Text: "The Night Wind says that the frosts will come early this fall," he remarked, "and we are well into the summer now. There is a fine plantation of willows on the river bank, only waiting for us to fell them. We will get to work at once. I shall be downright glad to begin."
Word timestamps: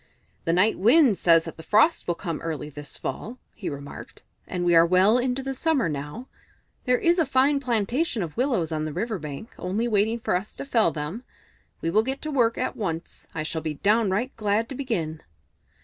"The 0.45 0.51
Night 0.53 0.79
Wind 0.79 1.19
says 1.19 1.43
that 1.45 1.57
the 1.57 1.61
frosts 1.61 2.07
will 2.07 2.15
come 2.15 2.41
early 2.41 2.69
this 2.71 2.97
fall," 2.97 3.37
he 3.53 3.69
remarked, 3.69 4.23
"and 4.47 4.65
we 4.65 4.73
are 4.73 4.83
well 4.83 5.19
into 5.19 5.43
the 5.43 5.53
summer 5.53 5.87
now. 5.87 6.27
There 6.85 6.97
is 6.97 7.19
a 7.19 7.23
fine 7.27 7.59
plantation 7.59 8.23
of 8.23 8.35
willows 8.35 8.71
on 8.71 8.85
the 8.85 8.93
river 8.93 9.19
bank, 9.19 9.53
only 9.59 9.87
waiting 9.87 10.19
for 10.19 10.35
us 10.35 10.55
to 10.55 10.65
fell 10.65 10.89
them. 10.89 11.23
We 11.81 11.91
will 11.91 12.01
get 12.01 12.19
to 12.23 12.31
work 12.31 12.57
at 12.57 12.75
once. 12.75 13.27
I 13.35 13.43
shall 13.43 13.61
be 13.61 13.75
downright 13.75 14.35
glad 14.37 14.67
to 14.69 14.73
begin." 14.75 15.21